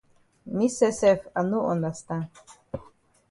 [0.55, 2.29] Me sef sef I no understand.